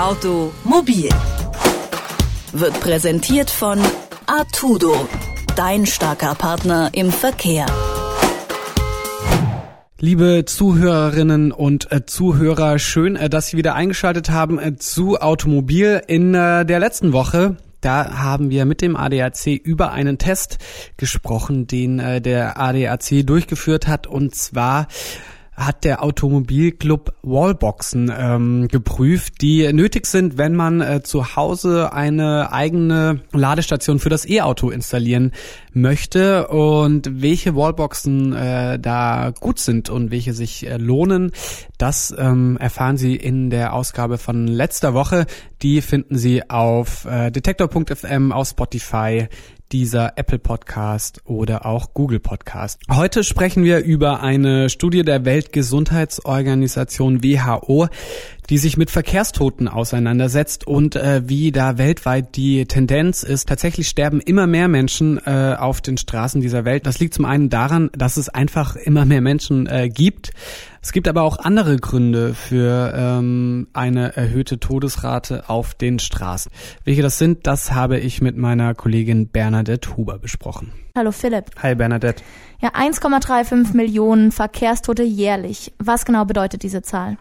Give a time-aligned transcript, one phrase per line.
[0.00, 1.10] Automobil
[2.54, 3.78] wird präsentiert von
[4.24, 5.06] Artudo,
[5.56, 7.66] dein starker Partner im Verkehr.
[9.98, 16.00] Liebe Zuhörerinnen und äh, Zuhörer, schön, äh, dass Sie wieder eingeschaltet haben äh, zu Automobil.
[16.06, 20.58] In der letzten Woche da haben wir mit dem ADAC über einen Test
[20.96, 24.06] gesprochen, den der ADAC durchgeführt hat.
[24.06, 24.86] Und zwar
[25.60, 32.52] hat der Automobilclub Wallboxen ähm, geprüft, die nötig sind, wenn man äh, zu Hause eine
[32.52, 35.32] eigene Ladestation für das E-Auto installieren
[35.72, 41.32] möchte und welche Wallboxen äh, da gut sind und welche sich äh, lohnen,
[41.78, 45.26] das ähm, erfahren Sie in der Ausgabe von letzter Woche.
[45.62, 49.28] Die finden Sie auf äh, detektor.fm, auf Spotify,
[49.72, 52.80] dieser Apple Podcast oder auch Google Podcast.
[52.90, 57.88] Heute sprechen wir über eine Studie der Weltgesundheitsorganisation WHO,
[58.50, 63.48] die sich mit Verkehrstoten auseinandersetzt und äh, wie da weltweit die Tendenz ist.
[63.48, 66.84] Tatsächlich sterben immer mehr Menschen äh, auf den Straßen dieser Welt.
[66.84, 70.32] Das liegt zum einen daran, dass es einfach immer mehr Menschen äh, gibt.
[70.82, 76.50] Es gibt aber auch andere Gründe für ähm, eine erhöhte Todesrate auf den Straßen.
[76.84, 80.72] Welche das sind, das habe ich mit meiner Kollegin Bernadette Huber besprochen.
[80.96, 81.44] Hallo Philipp.
[81.62, 82.24] Hi Bernadette.
[82.60, 85.72] Ja, 1,35 Millionen Verkehrstote jährlich.
[85.78, 87.16] Was genau bedeutet diese Zahl?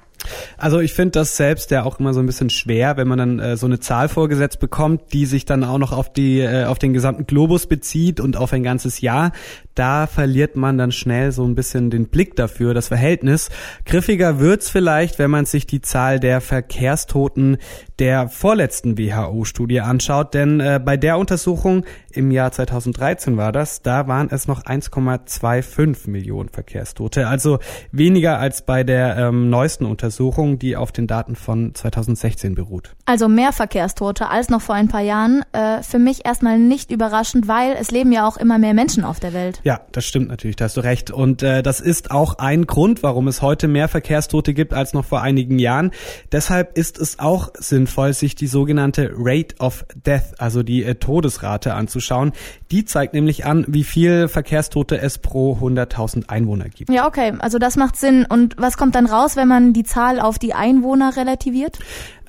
[0.57, 3.39] Also ich finde das selbst ja auch immer so ein bisschen schwer, wenn man dann
[3.39, 6.79] äh, so eine Zahl vorgesetzt bekommt, die sich dann auch noch auf die äh, auf
[6.79, 9.31] den gesamten Globus bezieht und auf ein ganzes Jahr.
[9.79, 13.47] Da verliert man dann schnell so ein bisschen den Blick dafür, das Verhältnis.
[13.85, 17.55] Griffiger wird's vielleicht, wenn man sich die Zahl der Verkehrstoten
[17.97, 24.07] der vorletzten WHO-Studie anschaut, denn äh, bei der Untersuchung im Jahr 2013 war das, da
[24.07, 27.59] waren es noch 1,25 Millionen Verkehrstote, also
[27.91, 32.95] weniger als bei der ähm, neuesten Untersuchung, die auf den Daten von 2016 beruht.
[33.05, 35.43] Also mehr Verkehrstote als noch vor ein paar Jahren.
[35.51, 39.19] Äh, für mich erstmal nicht überraschend, weil es leben ja auch immer mehr Menschen auf
[39.19, 39.59] der Welt.
[39.63, 41.11] Ja, das stimmt natürlich, da hast du recht.
[41.11, 45.05] Und äh, das ist auch ein Grund, warum es heute mehr Verkehrstote gibt als noch
[45.05, 45.91] vor einigen Jahren.
[46.31, 50.95] Deshalb ist es auch sinnvoll, sinnvoll, sich die sogenannte Rate of Death, also die äh,
[50.95, 52.33] Todesrate anzuschauen.
[52.71, 56.91] Die zeigt nämlich an, wie viel Verkehrstote es pro 100.000 Einwohner gibt.
[56.91, 58.25] Ja, okay, also das macht Sinn.
[58.27, 61.79] Und was kommt dann raus, wenn man die Zahl auf die Einwohner relativiert?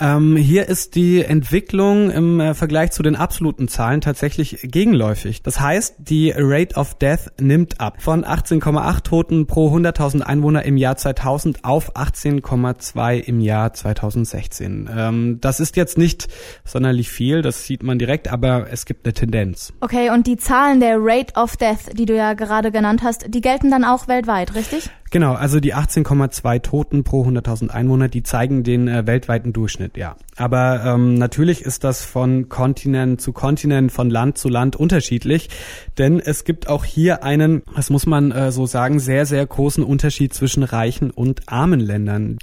[0.00, 5.42] Ähm, hier ist die Entwicklung im äh, Vergleich zu den absoluten Zahlen tatsächlich gegenläufig.
[5.42, 10.78] Das heißt, die Rate of Death nimmt ab von 18,8 Toten pro 100.000 Einwohner im
[10.78, 14.88] Jahr 2000 auf 18,2 im Jahr 2016.
[14.96, 16.28] Ähm, das ist jetzt nicht
[16.64, 19.74] sonderlich viel, das sieht man direkt, aber es gibt eine Tendenz.
[19.80, 23.42] Okay, und die Zahlen der Rate of Death, die du ja gerade genannt hast, die
[23.42, 24.88] gelten dann auch weltweit, richtig?
[25.10, 30.16] Genau, also die 18,2 Toten pro 100.000 Einwohner, die zeigen den äh, weltweiten Durchschnitt, ja.
[30.36, 35.50] Aber ähm, natürlich ist das von Kontinent zu Kontinent, von Land zu Land unterschiedlich,
[35.98, 39.84] denn es gibt auch hier einen, das muss man äh, so sagen, sehr, sehr großen
[39.84, 42.38] Unterschied zwischen reichen und armen Ländern.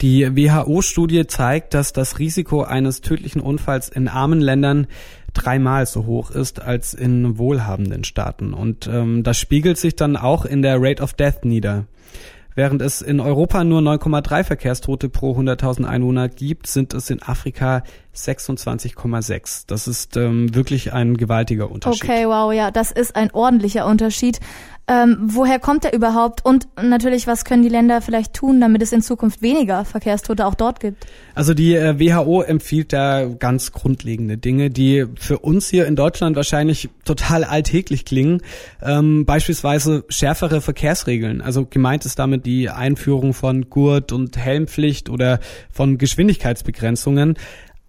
[0.00, 4.86] Die WHO-Studie zeigt, dass das Risiko eines tödlichen Unfalls in armen Ländern
[5.32, 8.52] dreimal so hoch ist als in wohlhabenden Staaten.
[8.52, 11.86] Und ähm, das spiegelt sich dann auch in der Rate of Death nieder.
[12.54, 17.82] Während es in Europa nur 9,3 Verkehrstote pro 100.000 Einwohner gibt, sind es in Afrika
[18.14, 19.64] 26,6.
[19.66, 22.04] Das ist ähm, wirklich ein gewaltiger Unterschied.
[22.04, 24.40] Okay, wow, ja, das ist ein ordentlicher Unterschied.
[24.90, 26.44] Ähm, woher kommt er überhaupt?
[26.44, 30.56] Und natürlich, was können die Länder vielleicht tun, damit es in Zukunft weniger Verkehrstote auch
[30.56, 31.06] dort gibt?
[31.36, 36.34] Also die äh, WHO empfiehlt da ganz grundlegende Dinge, die für uns hier in Deutschland
[36.34, 38.42] wahrscheinlich total alltäglich klingen.
[38.82, 41.40] Ähm, beispielsweise schärfere Verkehrsregeln.
[41.40, 45.38] Also gemeint ist damit die Einführung von Gurt- und Helmpflicht oder
[45.70, 47.36] von Geschwindigkeitsbegrenzungen.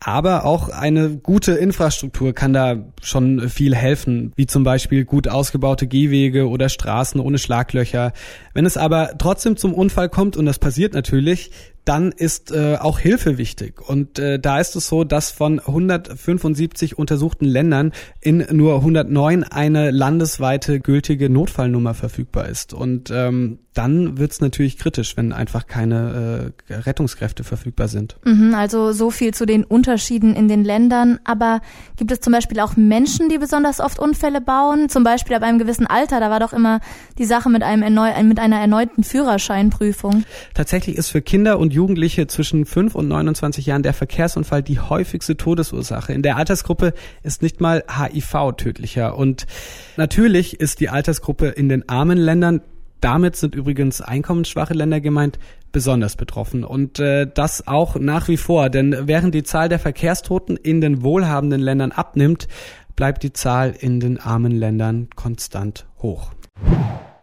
[0.03, 5.85] Aber auch eine gute Infrastruktur kann da schon viel helfen, wie zum Beispiel gut ausgebaute
[5.85, 8.12] Gehwege oder Straßen ohne Schlaglöcher.
[8.56, 11.51] Wenn es aber trotzdem zum Unfall kommt, und das passiert natürlich,
[11.86, 13.81] dann ist äh, auch Hilfe wichtig.
[13.81, 19.92] Und äh, da ist es so, dass von 175 untersuchten Ländern in nur 109 eine
[19.92, 22.74] landesweite gültige Notfallnummer verfügbar ist.
[22.74, 28.18] Und ähm, dann wird es natürlich kritisch, wenn einfach keine äh, Rettungskräfte verfügbar sind.
[28.25, 31.19] Mhm, also so viel zu den Unterschieden in den Ländern.
[31.24, 31.62] Aber
[31.95, 34.89] gibt es zum Beispiel auch Menschen, die besonders oft Unfälle bauen?
[34.89, 36.19] Zum Beispiel ab einem gewissen Alter.
[36.19, 36.81] Da war doch immer
[37.18, 40.25] die Sache mit einem erneu mit einer erneuten Führerscheinprüfung.
[40.54, 45.38] Tatsächlich ist für Kinder und Jugendliche zwischen 5 und 29 Jahren der Verkehrsunfall die häufigste
[45.38, 46.12] Todesursache.
[46.12, 49.18] In der Altersgruppe ist nicht mal HIV tödlicher.
[49.18, 49.47] Und
[49.95, 52.62] natürlich ist die Altersgruppe in den armen Ländern
[53.00, 55.39] damit sind übrigens einkommensschwache Länder gemeint,
[55.71, 56.63] besonders betroffen.
[56.63, 61.01] Und äh, das auch nach wie vor, denn während die Zahl der Verkehrstoten in den
[61.01, 62.47] wohlhabenden Ländern abnimmt,
[62.95, 66.31] bleibt die Zahl in den armen Ländern konstant hoch.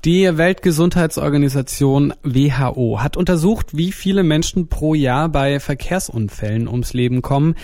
[0.04, 7.56] Die Weltgesundheitsorganisation WHO hat untersucht, wie viele Menschen pro Jahr bei Verkehrsunfällen ums Leben kommen.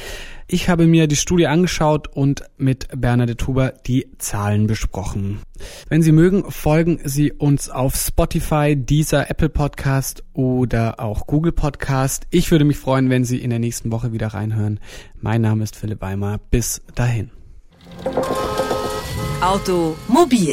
[0.48, 5.42] Ich habe mir die Studie angeschaut und mit Bernadette Huber die Zahlen besprochen.
[5.88, 12.26] Wenn Sie mögen, folgen Sie uns auf Spotify, dieser Apple Podcast oder auch Google Podcast.
[12.31, 14.81] Ich würde mich freuen, wenn Sie in der nächsten Woche wieder reinhören.
[15.20, 16.40] Mein Name ist Philipp Weimer.
[16.50, 17.31] Bis dahin.
[19.40, 20.52] Automobil